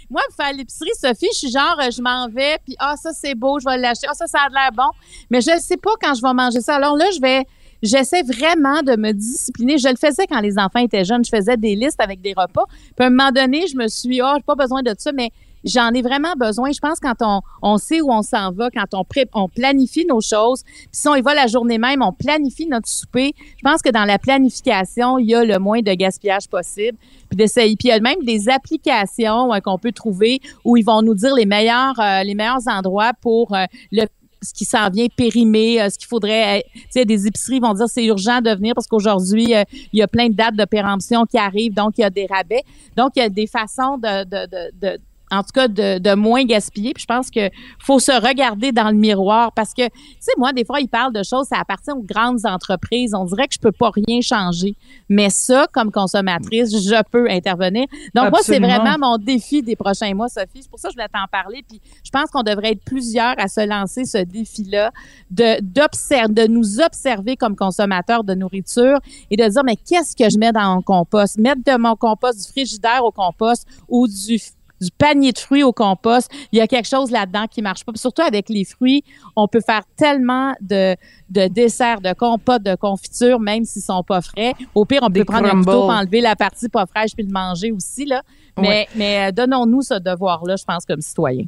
Moi, 0.09 0.21
pour 0.27 0.43
faire 0.43 0.53
l'épicerie, 0.55 0.89
Sophie, 0.99 1.29
je 1.33 1.37
suis 1.37 1.51
genre, 1.51 1.79
je 1.79 2.01
m'en 2.01 2.27
vais, 2.29 2.57
puis 2.65 2.75
ah, 2.79 2.95
ça, 2.95 3.11
c'est 3.13 3.35
beau, 3.35 3.59
je 3.59 3.65
vais 3.65 3.77
l'acheter. 3.77 4.07
Ah, 4.09 4.15
ça, 4.15 4.25
ça 4.25 4.39
a 4.39 4.49
l'air 4.49 4.71
bon. 4.73 4.89
Mais 5.29 5.39
je 5.41 5.51
ne 5.51 5.59
sais 5.59 5.77
pas 5.77 5.91
quand 6.01 6.15
je 6.15 6.21
vais 6.21 6.33
manger 6.33 6.61
ça. 6.61 6.75
Alors 6.75 6.95
là, 6.95 7.05
je 7.15 7.21
vais. 7.21 7.45
J'essaie 7.81 8.23
vraiment 8.23 8.81
de 8.81 8.97
me 8.97 9.13
discipliner. 9.13 9.77
Je 9.77 9.87
le 9.87 9.95
faisais 9.95 10.27
quand 10.27 10.41
les 10.41 10.59
enfants 10.59 10.79
étaient 10.79 11.05
jeunes. 11.05 11.23
Je 11.23 11.29
faisais 11.29 11.55
des 11.55 11.75
listes 11.75 12.01
avec 12.01 12.19
des 12.19 12.33
repas. 12.35 12.65
Puis 12.67 13.05
à 13.05 13.05
un 13.05 13.09
moment 13.09 13.31
donné, 13.31 13.67
je 13.67 13.77
me 13.77 13.87
suis, 13.87 14.19
ah, 14.19 14.33
oh, 14.33 14.37
j'ai 14.37 14.43
pas 14.43 14.55
besoin 14.55 14.81
de 14.81 14.93
ça, 14.97 15.13
mais 15.13 15.31
j'en 15.63 15.91
ai 15.91 16.01
vraiment 16.01 16.33
besoin. 16.37 16.71
Je 16.71 16.79
pense 16.79 16.99
quand 16.99 17.15
on, 17.21 17.41
on 17.61 17.77
sait 17.77 18.01
où 18.01 18.11
on 18.11 18.21
s'en 18.21 18.51
va, 18.51 18.69
quand 18.69 18.93
on, 18.93 19.03
pré 19.03 19.25
on 19.33 19.47
planifie 19.47 20.05
nos 20.05 20.21
choses, 20.21 20.63
puis 20.63 20.87
si 20.91 21.07
on 21.07 21.15
y 21.15 21.21
va 21.21 21.33
la 21.33 21.47
journée 21.47 21.77
même, 21.77 22.01
on 22.01 22.13
planifie 22.13 22.67
notre 22.67 22.87
souper. 22.87 23.33
Je 23.57 23.63
pense 23.63 23.81
que 23.81 23.89
dans 23.89 24.05
la 24.05 24.19
planification, 24.19 25.17
il 25.17 25.27
y 25.27 25.35
a 25.35 25.43
le 25.43 25.59
moins 25.59 25.81
de 25.81 25.93
gaspillage 25.93 26.47
possible. 26.47 26.97
Puis 27.29 27.37
d'essayer. 27.37 27.75
Puis 27.75 27.89
il 27.89 27.91
y 27.91 27.93
a 27.93 27.99
même 27.99 28.23
des 28.23 28.49
applications 28.49 29.49
qu'on 29.63 29.77
peut 29.77 29.91
trouver 29.91 30.41
où 30.65 30.77
ils 30.77 30.85
vont 30.85 31.01
nous 31.01 31.15
dire 31.15 31.35
les 31.35 31.45
meilleurs, 31.45 31.99
euh, 31.99 32.23
les 32.23 32.35
meilleurs 32.35 32.67
endroits 32.67 33.11
pour 33.21 33.55
euh, 33.55 33.65
le 33.91 34.05
ce 34.41 34.53
qui 34.53 34.63
s'en 34.63 34.89
vient 34.89 35.07
périmé, 35.13 35.81
euh, 35.81 35.89
ce 35.89 35.97
qu'il 35.97 36.07
faudrait, 36.07 36.63
tu 36.73 36.81
sais, 36.91 37.03
des 37.03 37.27
épiceries 37.27 37.59
vont 37.59 37.73
dire 37.73 37.87
c'est 37.89 38.05
urgent 38.05 38.39
de 38.39 38.51
venir 38.51 38.73
parce 38.73 38.87
qu'aujourd'hui, 38.87 39.53
il 39.91 39.99
y 39.99 40.01
a 40.01 40.07
plein 40.07 40.29
de 40.29 40.33
dates 40.33 40.55
de 40.55 40.63
péremption 40.63 41.25
qui 41.25 41.37
arrivent, 41.37 41.73
donc 41.73 41.97
il 41.97 42.01
y 42.01 42.03
a 42.05 42.09
des 42.09 42.25
rabais. 42.25 42.63
Donc, 42.95 43.11
il 43.17 43.19
y 43.19 43.21
a 43.21 43.27
des 43.27 43.47
façons 43.47 43.97
de, 43.97 44.97
en 45.31 45.43
tout 45.43 45.51
cas 45.53 45.67
de, 45.67 45.99
de, 45.99 46.15
moins 46.15 46.43
gaspiller. 46.43 46.93
Puis 46.93 47.01
je 47.01 47.07
pense 47.07 47.29
que 47.29 47.49
faut 47.79 47.99
se 47.99 48.11
regarder 48.11 48.71
dans 48.71 48.89
le 48.89 48.95
miroir 48.95 49.51
parce 49.53 49.73
que, 49.73 49.87
tu 49.87 49.91
sais, 50.19 50.31
moi, 50.37 50.53
des 50.53 50.65
fois, 50.65 50.79
ils 50.79 50.87
parlent 50.87 51.13
de 51.13 51.23
choses, 51.23 51.47
ça 51.47 51.57
appartient 51.59 51.91
aux 51.91 52.03
grandes 52.03 52.45
entreprises. 52.45 53.13
On 53.13 53.25
dirait 53.25 53.47
que 53.47 53.53
je 53.53 53.59
peux 53.59 53.71
pas 53.71 53.91
rien 53.91 54.21
changer. 54.21 54.75
Mais 55.07 55.29
ça, 55.29 55.67
comme 55.71 55.91
consommatrice, 55.91 56.71
je 56.71 57.03
peux 57.11 57.29
intervenir. 57.29 57.85
Donc, 58.15 58.31
moi, 58.31 58.39
c'est 58.41 58.59
vraiment 58.59 58.97
mon 58.99 59.17
défi 59.17 59.61
des 59.61 59.75
prochains 59.75 60.13
mois, 60.13 60.29
Sophie. 60.29 60.61
C'est 60.61 60.69
pour 60.69 60.79
ça 60.79 60.89
que 60.89 60.93
je 60.93 60.97
voulais 60.97 61.09
t'en 61.09 61.27
parler. 61.31 61.63
Puis 61.67 61.79
je 62.03 62.09
pense 62.09 62.29
qu'on 62.31 62.43
devrait 62.43 62.71
être 62.71 62.83
plusieurs 62.83 63.35
à 63.37 63.47
se 63.47 63.65
lancer 63.67 64.05
ce 64.05 64.17
défi-là 64.17 64.91
de, 65.31 65.61
d'observer, 65.61 66.33
de 66.33 66.47
nous 66.47 66.79
observer 66.81 67.35
comme 67.35 67.55
consommateurs 67.55 68.23
de 68.23 68.33
nourriture 68.33 68.99
et 69.29 69.37
de 69.37 69.47
dire, 69.47 69.63
mais 69.63 69.75
qu'est-ce 69.75 70.15
que 70.15 70.29
je 70.29 70.37
mets 70.37 70.51
dans 70.51 70.75
mon 70.75 70.81
compost? 70.81 71.37
Mettre 71.37 71.61
de 71.65 71.77
mon 71.77 71.95
compost 71.95 72.39
du 72.39 72.51
frigidaire 72.51 73.03
au 73.03 73.11
compost 73.11 73.67
ou 73.87 74.07
du 74.07 74.39
du 74.81 74.89
panier 74.91 75.31
de 75.31 75.37
fruits 75.37 75.63
au 75.63 75.73
compost. 75.73 76.29
Il 76.51 76.57
y 76.57 76.61
a 76.61 76.67
quelque 76.67 76.87
chose 76.87 77.11
là-dedans 77.11 77.45
qui 77.49 77.61
marche 77.61 77.83
pas. 77.83 77.91
surtout 77.95 78.21
avec 78.21 78.49
les 78.49 78.65
fruits, 78.65 79.03
on 79.35 79.47
peut 79.47 79.61
faire 79.61 79.83
tellement 79.95 80.53
de, 80.61 80.95
de 81.29 81.47
desserts, 81.47 82.01
de 82.01 82.13
compotes, 82.13 82.63
de 82.63 82.75
confitures, 82.75 83.39
même 83.39 83.65
s'ils 83.65 83.81
sont 83.81 84.03
pas 84.03 84.21
frais. 84.21 84.53
Au 84.75 84.85
pire, 84.85 85.01
on 85.03 85.09
peut 85.09 85.25
prendre 85.25 85.47
un 85.47 85.59
couteau, 85.59 85.89
enlever 85.89 86.21
la 86.21 86.35
partie 86.35 86.69
pas 86.69 86.85
fraîche 86.85 87.11
puis 87.15 87.25
le 87.25 87.31
manger 87.31 87.71
aussi 87.71 88.05
là. 88.05 88.21
Mais, 88.57 88.87
mais 88.95 89.29
euh, 89.29 89.31
donnons-nous 89.31 89.83
ce 89.83 89.93
devoir-là, 89.93 90.55
je 90.57 90.65
pense, 90.65 90.85
comme 90.85 91.01
citoyens. 91.01 91.45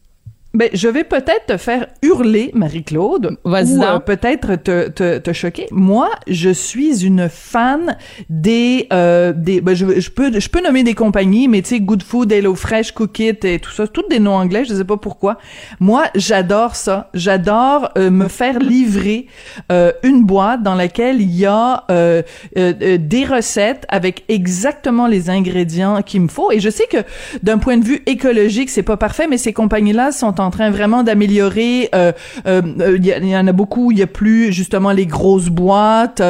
Ben, 0.54 0.70
je 0.74 0.90
vais 0.90 1.06
peut-être 1.06 1.46
te 1.48 1.58
faire 1.58 1.88
hurler, 2.02 2.52
Marie-Claude, 2.54 3.38
ou 3.46 3.56
euh, 3.56 4.00
peut-être 4.00 4.56
te, 4.56 4.90
te, 4.90 5.18
te, 5.18 5.34
choquer. 5.34 5.68
Moi, 5.72 6.10
je 6.28 6.50
suis 6.50 7.06
une 7.06 7.30
fan 7.30 7.96
des 8.30 8.88
euh, 8.92 9.32
des. 9.32 9.62
Ben, 9.62 9.74
je, 9.74 10.00
je, 10.00 10.10
peux 10.10 10.38
je 10.38 10.50
peux 10.50 10.62
nommer 10.62 10.84
des 10.84 10.94
compagnies, 10.94 11.48
mais 11.48 11.62
tu 11.62 11.70
sais, 11.70 11.80
Good 11.80 12.04
Food, 12.04 12.34
Hello 12.34 12.54
Fresh, 12.56 12.92
Cook 12.92 13.20
It 13.20 13.46
et 13.46 13.60
tout 13.60 13.72
ça, 13.72 13.88
toutes 13.88 14.10
des 14.10 14.20
noms 14.20 14.36
anglais. 14.36 14.66
Je 14.66 14.74
sais 14.74 14.84
pas 14.84 14.98
pourquoi. 14.98 15.38
Moi, 15.80 16.04
j'adore 16.16 16.76
ça. 16.76 17.10
J'adore 17.14 17.90
euh, 17.98 18.10
me 18.12 18.28
faire 18.28 18.60
livrer 18.60 19.28
euh, 19.72 19.94
une 20.04 20.26
boîte 20.26 20.64
dans 20.64 20.76
laquelle 20.76 21.22
il 21.22 21.34
y 21.34 21.46
a 21.46 21.86
euh, 21.92 22.24
des 22.56 23.26
recettes 23.26 23.86
avec 23.88 24.26
exactement 24.28 25.08
les 25.08 25.30
ingrédients 25.30 26.02
qu'il 26.02 26.22
me 26.22 26.28
faut. 26.28 26.52
Et 26.52 26.60
je 26.60 26.70
sais 26.70 26.88
que 26.88 26.98
d'un 27.42 27.58
point 27.58 27.78
de 27.78 27.86
vue 27.86 28.02
écologique, 28.06 28.70
c'est 28.70 28.84
pas 28.84 28.98
parfait, 28.98 29.28
mais 29.28 29.38
ces 29.38 29.54
compagnies-là 29.54 30.12
sont 30.12 30.41
en 30.42 30.52
train 30.52 30.70
vraiment 30.70 31.04
d'améliorer. 31.04 31.90
Euh, 31.96 32.12
euh, 32.48 32.98
il 32.98 33.06
y, 33.06 33.38
en 33.38 33.48
a 33.48 33.52
beaucoup. 33.52 33.92
Il 33.92 34.00
y 34.00 34.02
a 34.02 34.08
plus 34.08 34.52
justement 34.52 34.92
les 34.92 35.06
grosses 35.06 35.50
boîtes. 35.50 36.22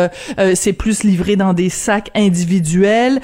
c'est 0.55 0.73
plus 0.73 1.03
livré 1.03 1.35
dans 1.35 1.53
des 1.53 1.69
sacs 1.69 2.09
individuels. 2.15 3.19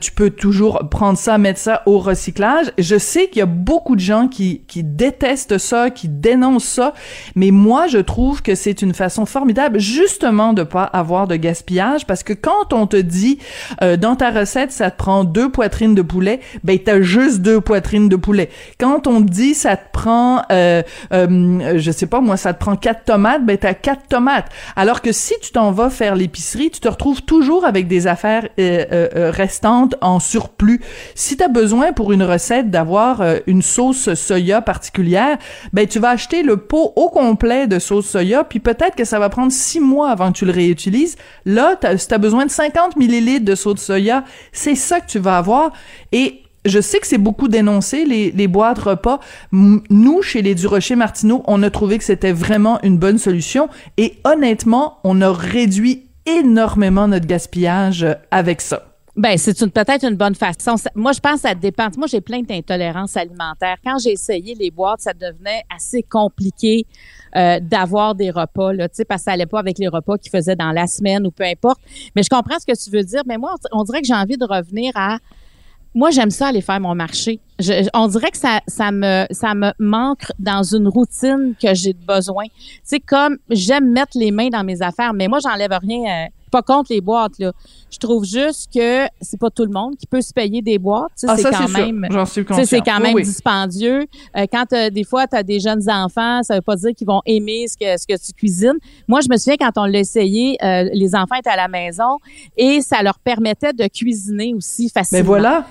tu 0.00 0.12
peux 0.12 0.30
toujours 0.30 0.88
prendre 0.90 1.18
ça, 1.18 1.38
mettre 1.38 1.58
ça 1.58 1.82
au 1.86 1.98
recyclage. 1.98 2.72
Je 2.78 2.98
sais 2.98 3.28
qu'il 3.28 3.40
y 3.40 3.42
a 3.42 3.46
beaucoup 3.46 3.96
de 3.96 4.00
gens 4.00 4.28
qui 4.28 4.62
qui 4.66 4.82
détestent 4.84 5.58
ça, 5.58 5.90
qui 5.90 6.08
dénoncent 6.08 6.64
ça, 6.64 6.94
mais 7.34 7.50
moi 7.50 7.86
je 7.86 7.98
trouve 7.98 8.42
que 8.42 8.54
c'est 8.54 8.82
une 8.82 8.94
façon 8.94 9.26
formidable 9.26 9.78
justement 9.78 10.52
de 10.52 10.62
pas 10.62 10.84
avoir 10.84 11.26
de 11.26 11.36
gaspillage 11.36 12.06
parce 12.06 12.22
que 12.22 12.32
quand 12.32 12.72
on 12.72 12.86
te 12.86 12.96
dit 12.96 13.38
dans 13.98 14.16
ta 14.16 14.30
recette 14.30 14.72
ça 14.72 14.90
te 14.90 14.96
prend 14.96 15.24
deux 15.24 15.50
poitrines 15.50 15.94
de 15.94 16.02
poulet, 16.02 16.40
ben 16.64 16.78
t'as 16.78 17.00
juste 17.00 17.40
deux 17.40 17.60
poitrines 17.60 18.08
de 18.08 18.16
poulet. 18.16 18.50
Quand 18.78 19.06
on 19.06 19.20
dit 19.20 19.54
ça 19.54 19.76
te 19.76 19.90
prend, 19.92 20.19
euh, 20.50 20.82
euh, 21.12 21.78
je 21.78 21.90
sais 21.90 22.06
pas 22.06 22.20
moi, 22.20 22.36
ça 22.36 22.52
te 22.54 22.58
prend 22.58 22.76
quatre 22.76 23.04
tomates, 23.04 23.44
ben 23.44 23.56
t'as 23.56 23.74
quatre 23.74 24.06
tomates. 24.08 24.46
Alors 24.76 25.02
que 25.02 25.12
si 25.12 25.34
tu 25.42 25.52
t'en 25.52 25.72
vas 25.72 25.90
faire 25.90 26.14
l'épicerie, 26.14 26.70
tu 26.70 26.80
te 26.80 26.88
retrouves 26.88 27.22
toujours 27.22 27.64
avec 27.64 27.88
des 27.88 28.06
affaires 28.06 28.48
euh, 28.58 28.84
euh 28.92 29.30
restantes 29.30 29.94
en 30.00 30.20
surplus. 30.20 30.80
Si 31.14 31.36
t'as 31.36 31.48
besoin 31.48 31.92
pour 31.92 32.12
une 32.12 32.22
recette 32.22 32.70
d'avoir 32.70 33.20
euh, 33.20 33.38
une 33.46 33.62
sauce 33.62 34.14
soya 34.14 34.60
particulière, 34.62 35.38
ben 35.72 35.86
tu 35.86 35.98
vas 35.98 36.10
acheter 36.10 36.42
le 36.42 36.56
pot 36.56 36.92
au 36.96 37.08
complet 37.08 37.66
de 37.66 37.78
sauce 37.78 38.06
soya, 38.06 38.44
puis 38.44 38.60
peut-être 38.60 38.96
que 38.96 39.04
ça 39.04 39.18
va 39.18 39.28
prendre 39.28 39.52
six 39.52 39.80
mois 39.80 40.10
avant 40.10 40.32
que 40.32 40.38
tu 40.38 40.44
le 40.44 40.52
réutilises. 40.52 41.16
Là, 41.44 41.76
as, 41.82 41.98
si 41.98 42.08
t'as 42.08 42.18
besoin 42.18 42.46
de 42.46 42.50
50 42.50 42.96
millilitres 42.96 43.44
de 43.44 43.54
sauce 43.54 43.80
soya, 43.80 44.24
c'est 44.52 44.74
ça 44.74 45.00
que 45.00 45.06
tu 45.06 45.18
vas 45.18 45.38
avoir. 45.38 45.72
Et 46.12 46.42
je 46.64 46.80
sais 46.80 46.98
que 46.98 47.06
c'est 47.06 47.18
beaucoup 47.18 47.48
dénoncé, 47.48 48.04
les, 48.04 48.48
boîtes 48.48 48.78
repas. 48.78 49.20
Nous, 49.52 50.22
chez 50.22 50.42
les 50.42 50.54
Durocher 50.54 50.96
Martineau, 50.96 51.42
on 51.46 51.62
a 51.62 51.70
trouvé 51.70 51.98
que 51.98 52.04
c'était 52.04 52.32
vraiment 52.32 52.80
une 52.82 52.98
bonne 52.98 53.18
solution. 53.18 53.68
Et 53.96 54.18
honnêtement, 54.24 54.98
on 55.04 55.20
a 55.20 55.32
réduit 55.32 56.06
énormément 56.26 57.08
notre 57.08 57.26
gaspillage 57.26 58.06
avec 58.30 58.60
ça. 58.60 58.84
Ben, 59.16 59.36
c'est 59.36 59.54
peut-être 59.70 60.04
une 60.04 60.14
bonne 60.14 60.34
façon. 60.34 60.76
Moi, 60.94 61.12
je 61.12 61.20
pense 61.20 61.42
que 61.42 61.48
ça 61.48 61.54
dépend. 61.54 61.88
Moi, 61.96 62.06
j'ai 62.06 62.20
plein 62.20 62.42
d'intolérances 62.42 63.16
alimentaires. 63.16 63.76
Quand 63.84 63.98
j'ai 63.98 64.12
essayé 64.12 64.54
les 64.54 64.70
boîtes, 64.70 65.00
ça 65.00 65.12
devenait 65.12 65.62
assez 65.74 66.02
compliqué 66.02 66.86
euh, 67.36 67.58
d'avoir 67.60 68.14
des 68.14 68.30
repas, 68.30 68.72
là, 68.72 68.88
parce 68.88 69.20
que 69.20 69.24
ça 69.24 69.32
allait 69.32 69.46
pas 69.46 69.58
avec 69.58 69.78
les 69.78 69.88
repas 69.88 70.16
qu'ils 70.16 70.30
faisaient 70.30 70.56
dans 70.56 70.72
la 70.72 70.86
semaine 70.86 71.26
ou 71.26 71.30
peu 71.30 71.44
importe. 71.44 71.80
Mais 72.14 72.22
je 72.22 72.28
comprends 72.28 72.58
ce 72.60 72.66
que 72.66 72.82
tu 72.82 72.90
veux 72.90 73.02
dire. 73.02 73.22
Mais 73.26 73.36
moi, 73.36 73.56
on 73.72 73.82
dirait 73.82 74.00
que 74.00 74.06
j'ai 74.06 74.14
envie 74.14 74.38
de 74.38 74.44
revenir 74.44 74.92
à 74.94 75.18
moi, 75.94 76.10
j'aime 76.10 76.30
ça 76.30 76.48
aller 76.48 76.60
faire 76.60 76.80
mon 76.80 76.94
marché. 76.94 77.40
on 77.94 78.08
dirait 78.08 78.30
que 78.30 78.38
ça, 78.38 78.60
ça 78.66 78.92
me, 78.92 79.26
ça 79.30 79.54
me 79.54 79.72
manque 79.78 80.26
dans 80.38 80.62
une 80.62 80.88
routine 80.88 81.54
que 81.60 81.74
j'ai 81.74 81.94
besoin. 81.94 82.44
C'est 82.84 83.00
comme 83.00 83.38
j'aime 83.50 83.90
mettre 83.90 84.16
les 84.16 84.30
mains 84.30 84.48
dans 84.48 84.64
mes 84.64 84.82
affaires, 84.82 85.12
mais 85.12 85.26
moi, 85.26 85.38
j'enlève 85.42 85.76
rien. 85.82 86.26
Euh, 86.26 86.28
pas 86.50 86.62
contre 86.62 86.92
les 86.92 87.00
boîtes 87.00 87.38
là. 87.38 87.52
Je 87.92 87.98
trouve 87.98 88.24
juste 88.24 88.72
que 88.74 89.06
c'est 89.20 89.38
pas 89.38 89.50
tout 89.50 89.64
le 89.64 89.70
monde 89.70 89.96
qui 89.96 90.06
peut 90.06 90.20
se 90.20 90.32
payer 90.32 90.60
des 90.60 90.78
boîtes. 90.78 91.12
Ah, 91.28 91.36
c'est 91.36 91.48
quand 91.48 91.68
même, 91.68 92.08
c'est 92.64 92.80
quand 92.80 92.98
même 92.98 93.20
dispendieux. 93.20 94.06
Euh, 94.36 94.46
quand 94.52 94.66
des 94.92 95.04
fois 95.04 95.28
tu 95.28 95.36
as 95.36 95.44
des 95.44 95.60
jeunes 95.60 95.88
enfants, 95.88 96.42
ça 96.42 96.56
veut 96.56 96.60
pas 96.60 96.74
dire 96.74 96.90
qu'ils 96.96 97.06
vont 97.06 97.22
aimer 97.24 97.66
ce 97.68 97.76
que 97.76 97.96
ce 97.96 98.04
que 98.04 98.20
tu 98.20 98.32
cuisines. 98.32 98.78
Moi, 99.06 99.20
je 99.20 99.28
me 99.30 99.36
souviens 99.36 99.56
quand 99.58 99.80
on 99.80 99.84
l'a 99.84 100.00
essayé, 100.00 100.56
euh, 100.60 100.88
les 100.92 101.14
enfants 101.14 101.36
étaient 101.36 101.50
à 101.50 101.56
la 101.56 101.68
maison 101.68 102.18
et 102.56 102.80
ça 102.80 103.00
leur 103.02 103.20
permettait 103.20 103.72
de 103.72 103.86
cuisiner 103.86 104.52
aussi 104.52 104.88
facilement. 104.88 105.22
Mais 105.22 105.26
voilà 105.26 105.66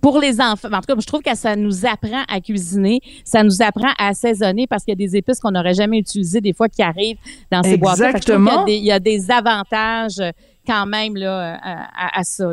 pour 0.00 0.18
les 0.18 0.40
enfants, 0.40 0.68
en 0.72 0.80
tout 0.80 0.94
cas, 0.94 1.00
je 1.00 1.06
trouve 1.06 1.22
que 1.22 1.36
ça 1.36 1.56
nous 1.56 1.86
apprend 1.86 2.22
à 2.28 2.40
cuisiner, 2.40 3.00
ça 3.24 3.42
nous 3.42 3.62
apprend 3.62 3.90
à 3.98 4.08
assaisonner 4.08 4.66
parce 4.66 4.84
qu'il 4.84 4.92
y 4.92 5.02
a 5.04 5.06
des 5.06 5.16
épices 5.16 5.40
qu'on 5.40 5.50
n'aurait 5.50 5.74
jamais 5.74 5.98
utilisées 5.98 6.40
des 6.40 6.52
fois 6.52 6.68
qui 6.68 6.82
arrivent 6.82 7.18
dans 7.50 7.62
ces 7.62 7.76
boîtes. 7.76 8.00
Exactement. 8.00 8.66
Il, 8.66 8.84
y 8.84 8.92
a 8.92 9.00
des 9.00 9.30
avantages 9.30 10.20
quand 10.66 10.86
même 10.86 11.16
là, 11.16 11.58
à, 11.62 12.20
à 12.20 12.24
ça. 12.24 12.52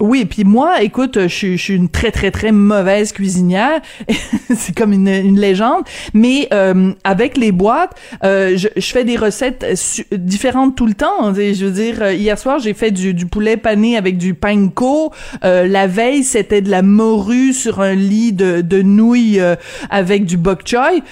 Oui, 0.00 0.24
puis 0.24 0.44
moi, 0.44 0.82
écoute, 0.82 1.28
je, 1.28 1.56
suis 1.56 1.74
une 1.74 1.90
très 1.90 2.10
très 2.10 2.30
très 2.30 2.52
mauvaise 2.52 3.12
cuisinière, 3.12 3.80
c'est 4.56 4.74
comme 4.74 4.94
une, 4.94 5.08
une, 5.08 5.38
légende. 5.38 5.82
Mais 6.14 6.48
euh, 6.54 6.92
avec 7.04 7.36
les 7.36 7.52
boîtes, 7.52 7.92
euh, 8.24 8.56
je, 8.56 8.68
je, 8.74 8.86
fais 8.92 9.04
des 9.04 9.16
recettes 9.16 9.66
différentes 10.12 10.74
tout 10.74 10.86
le 10.86 10.94
temps. 10.94 11.34
Je 11.34 11.64
veux 11.64 11.70
dire, 11.70 11.96
euh, 12.00 12.14
hier 12.14 12.38
soir 12.38 12.58
j'ai 12.58 12.72
fait 12.72 12.90
du, 12.90 13.12
du, 13.12 13.26
poulet 13.26 13.58
pané 13.58 13.98
avec 13.98 14.16
du 14.16 14.32
panko. 14.32 15.12
Euh, 15.44 15.66
la 15.66 15.86
veille 15.86 16.24
c'était 16.24 16.62
de 16.62 16.70
la 16.70 16.80
morue 16.80 17.52
sur 17.52 17.80
un 17.80 17.94
lit 17.94 18.32
de, 18.32 18.62
de 18.62 18.80
nouilles 18.80 19.40
euh, 19.40 19.56
avec 19.90 20.24
du 20.24 20.38
bok 20.38 20.66
choy. 20.66 21.02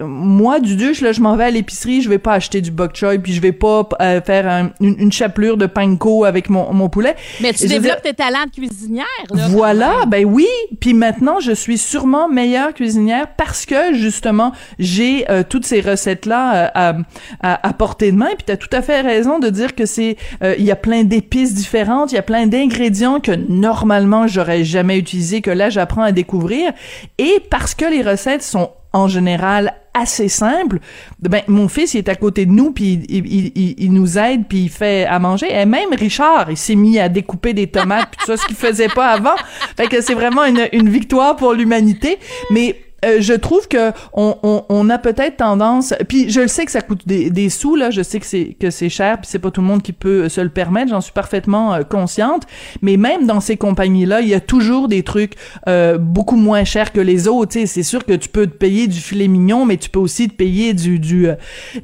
moi 0.00 0.60
du 0.60 0.76
duche 0.76 1.00
là, 1.00 1.10
je 1.10 1.20
m'en 1.20 1.36
vais 1.36 1.44
à 1.44 1.50
l'épicerie, 1.50 2.00
je 2.00 2.08
vais 2.08 2.18
pas 2.18 2.34
acheter 2.34 2.60
du 2.60 2.70
bok 2.70 2.94
choy, 2.94 3.18
puis 3.18 3.32
je 3.32 3.40
vais 3.40 3.52
pas 3.52 3.88
faire 4.24 4.70
une, 4.80 4.96
une, 4.98 5.12
chapelure 5.12 5.56
de 5.56 5.66
panko 5.66 6.24
avec 6.24 6.48
mon, 6.48 6.72
mon 6.72 6.88
poulet. 6.88 7.16
Mais 7.40 7.52
tu 7.52 7.66
développes 7.66 8.02
talent 8.20 8.44
de 8.44 8.50
cuisinière. 8.50 9.06
voilà, 9.30 10.04
ben 10.06 10.26
oui. 10.26 10.46
Puis 10.78 10.92
maintenant, 10.92 11.40
je 11.40 11.52
suis 11.52 11.78
sûrement 11.78 12.28
meilleure 12.28 12.74
cuisinière 12.74 13.28
parce 13.36 13.64
que 13.64 13.94
justement, 13.94 14.52
j'ai 14.78 15.30
euh, 15.30 15.42
toutes 15.48 15.64
ces 15.64 15.80
recettes-là 15.80 16.66
euh, 16.76 17.02
à, 17.40 17.68
à, 17.68 17.72
portée 17.72 18.12
de 18.12 18.16
main. 18.18 18.28
Puis 18.36 18.44
tu 18.46 18.52
as 18.52 18.58
tout 18.58 18.68
à 18.72 18.82
fait 18.82 19.00
raison 19.00 19.38
de 19.38 19.48
dire 19.48 19.74
que 19.74 19.86
c'est, 19.86 20.18
euh, 20.42 20.54
il 20.58 20.64
y 20.66 20.70
a 20.70 20.76
plein 20.76 21.04
d'épices 21.04 21.54
différentes, 21.54 22.12
il 22.12 22.16
y 22.16 22.18
a 22.18 22.22
plein 22.22 22.46
d'ingrédients 22.46 23.20
que 23.20 23.32
normalement 23.32 24.26
j'aurais 24.26 24.64
jamais 24.64 24.98
utilisés, 24.98 25.40
que 25.40 25.50
là 25.50 25.70
j'apprends 25.70 26.02
à 26.02 26.12
découvrir. 26.12 26.72
Et 27.16 27.42
parce 27.48 27.74
que 27.74 27.86
les 27.86 28.02
recettes 28.02 28.42
sont 28.42 28.70
en 28.92 29.08
général 29.08 29.74
assez 29.94 30.28
simple. 30.28 30.78
Ben 31.20 31.42
mon 31.48 31.68
fils 31.68 31.94
il 31.94 31.98
est 31.98 32.08
à 32.08 32.14
côté 32.14 32.46
de 32.46 32.52
nous 32.52 32.70
puis 32.72 33.04
il, 33.08 33.26
il, 33.26 33.74
il, 33.78 33.92
nous 33.92 34.18
aide 34.18 34.46
puis 34.48 34.62
il 34.62 34.70
fait 34.70 35.04
à 35.06 35.18
manger. 35.18 35.46
Et 35.50 35.66
même 35.66 35.90
Richard 35.92 36.50
il 36.50 36.56
s'est 36.56 36.76
mis 36.76 36.98
à 36.98 37.08
découper 37.08 37.54
des 37.54 37.66
tomates 37.66 38.10
puis 38.10 38.18
tout 38.20 38.26
ça 38.26 38.36
ce 38.36 38.46
qu'il 38.46 38.56
faisait 38.56 38.88
pas 38.88 39.08
avant. 39.08 39.34
Fait 39.76 39.88
que 39.88 40.00
c'est 40.00 40.14
vraiment 40.14 40.44
une, 40.44 40.68
une 40.72 40.88
victoire 40.88 41.36
pour 41.36 41.52
l'humanité. 41.52 42.18
Mais 42.50 42.76
euh, 43.04 43.20
je 43.20 43.32
trouve 43.32 43.66
que 43.68 43.92
on, 44.12 44.36
on, 44.42 44.64
on 44.68 44.90
a 44.90 44.98
peut-être 44.98 45.38
tendance 45.38 45.94
puis 46.08 46.30
je 46.30 46.40
le 46.40 46.48
sais 46.48 46.64
que 46.64 46.70
ça 46.70 46.82
coûte 46.82 47.06
des, 47.06 47.30
des 47.30 47.48
sous 47.48 47.76
là 47.76 47.90
je 47.90 48.02
sais 48.02 48.20
que 48.20 48.26
c'est 48.26 48.56
que 48.58 48.70
c'est 48.70 48.88
cher 48.88 49.18
puis 49.18 49.26
c'est 49.30 49.38
pas 49.38 49.50
tout 49.50 49.60
le 49.60 49.66
monde 49.66 49.82
qui 49.82 49.92
peut 49.92 50.28
se 50.28 50.40
le 50.40 50.50
permettre 50.50 50.90
j'en 50.90 51.00
suis 51.00 51.12
parfaitement 51.12 51.74
euh, 51.74 51.82
consciente 51.82 52.46
mais 52.82 52.96
même 52.96 53.26
dans 53.26 53.40
ces 53.40 53.56
compagnies 53.56 54.06
là 54.06 54.20
il 54.20 54.28
y 54.28 54.34
a 54.34 54.40
toujours 54.40 54.88
des 54.88 55.02
trucs 55.02 55.34
euh, 55.68 55.98
beaucoup 55.98 56.36
moins 56.36 56.64
chers 56.64 56.92
que 56.92 57.00
les 57.00 57.28
autres 57.28 57.52
c'est 57.64 57.82
sûr 57.82 58.04
que 58.04 58.12
tu 58.12 58.28
peux 58.28 58.46
te 58.46 58.56
payer 58.56 58.86
du 58.86 59.00
filet 59.00 59.28
mignon 59.28 59.64
mais 59.64 59.76
tu 59.76 59.88
peux 59.88 60.00
aussi 60.00 60.28
te 60.28 60.34
payer 60.34 60.74
du 60.74 60.98
du 60.98 61.28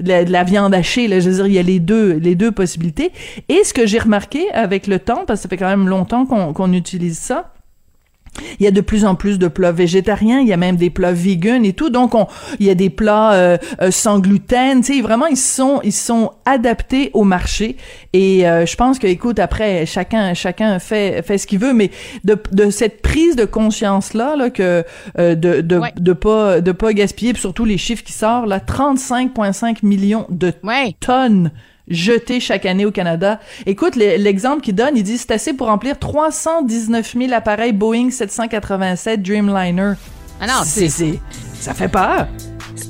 de 0.01 0.33
la, 0.33 0.45
viande 0.45 0.75
hachée 0.75 1.09
là 1.09 1.21
je 1.21 1.31
veux 1.31 1.37
dire 1.37 1.47
il 1.47 1.55
y 1.55 1.59
a 1.59 1.63
les 1.63 1.81
deux 1.81 2.13
les 2.13 2.35
deux 2.35 2.53
possibilités 2.53 3.11
et 3.49 3.65
ce 3.65 3.73
que 3.73 3.87
j'ai 3.87 3.99
remarqué 3.99 4.51
avec 4.53 4.87
le 4.87 4.99
temps 4.99 5.25
parce 5.27 5.41
que 5.41 5.43
ça 5.45 5.49
fait 5.49 5.57
quand 5.57 5.69
même 5.69 5.89
longtemps 5.89 6.27
qu'on 6.27 6.53
qu'on 6.53 6.73
utilise 6.73 7.19
ça 7.19 7.53
il 8.59 8.65
y 8.65 8.67
a 8.67 8.71
de 8.71 8.81
plus 8.81 9.05
en 9.05 9.15
plus 9.15 9.39
de 9.39 9.49
plats 9.49 9.73
végétariens, 9.73 10.41
il 10.41 10.49
y 10.49 10.53
a 10.53 10.57
même 10.57 10.77
des 10.77 10.91
plats 10.91 11.13
vegan 11.13 11.65
et 11.65 11.73
tout. 11.73 11.91
Donc 11.91 12.15
on, 12.15 12.27
il 12.59 12.67
y 12.67 12.71
a 12.71 12.75
des 12.75 12.91
plats 12.91 13.33
euh, 13.33 13.59
euh, 13.81 13.91
sans 13.91 14.19
gluten, 14.19 14.81
tu 14.83 14.95
sais 14.95 15.01
vraiment 15.01 15.27
ils 15.27 15.37
sont 15.37 15.81
ils 15.85 15.93
sont 15.93 16.33
adaptés 16.45 17.11
au 17.13 17.25
marché. 17.25 17.77
Et 18.13 18.49
euh, 18.49 18.67
je 18.67 18.77
pense 18.77 18.99
que 18.99 19.07
écoute 19.07 19.39
après 19.39 19.87
chacun 19.87 20.35
chacun 20.35 20.79
fait 20.79 21.23
fait 21.23 21.39
ce 21.39 21.47
qu'il 21.47 21.59
veut. 21.59 21.73
Mais 21.73 21.91
de, 22.25 22.39
de 22.53 22.71
cette 22.71 23.03
prise 23.03 23.37
de 23.37 23.45
conscience 23.45 24.15
là 24.15 24.37
là 24.37 24.51
que 24.51 24.85
de 25.19 25.35
de, 25.35 25.61
de 25.61 26.13
pas 26.13 26.61
de 26.61 26.73
pas 26.73 26.93
gaspiller 26.93 27.33
puis 27.33 27.41
surtout 27.41 27.65
les 27.65 27.79
chiffres 27.79 28.05
qui 28.05 28.13
sortent 28.13 28.49
là 28.49 28.59
35.5 28.59 29.79
millions 29.83 30.27
de 30.31 30.53
tonnes 31.01 31.51
jetés 31.89 32.41
chaque 32.41 32.67
année 32.67 32.87
au 32.87 32.91
Canada. 32.91 33.41
Écoute, 33.67 33.97
l'exemple 33.97 34.63
qu'il 34.63 34.75
donne, 34.75 34.97
il 34.97 35.03
dit 35.03 35.19
c'est 35.19 35.31
assez 35.31 35.53
pour 35.53 35.69
remplir 35.69 35.99
319 35.99 37.15
000 37.19 37.33
appareils 37.33 37.73
Boeing 37.73 38.11
787 38.11 39.23
Dreamliner. 39.23 39.93
Ah 40.41 40.47
non, 40.47 40.63
c'est... 40.65 40.89
Ça 41.59 41.75
fait 41.75 41.89
peur. 41.89 42.29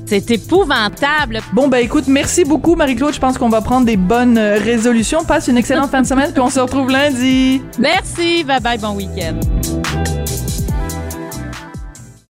C'est 0.07 0.31
épouvantable. 0.31 1.41
Bon, 1.53 1.69
ben 1.69 1.79
écoute, 1.79 2.05
merci 2.09 2.45
beaucoup, 2.45 2.75
Marie-Claude. 2.75 3.15
Je 3.15 3.21
pense 3.21 3.39
qu'on 3.39 3.49
va 3.49 3.61
prendre 3.61 3.87
des 3.87 3.97
bonnes 3.97 4.39
euh, 4.39 4.59
résolutions. 4.59 5.25
Passe 5.25 5.49
une 5.49 5.57
excellente 5.57 5.91
fin 5.91 6.03
de 6.03 6.07
semaine, 6.07 6.33
puis 6.33 6.41
on 6.41 6.51
se 6.51 6.61
retrouve 6.61 6.91
lundi. 6.91 7.63
Merci. 7.79 8.45
Bye 8.45 8.61
bye, 8.61 8.79
bon 8.79 8.95
week-end. 8.97 9.39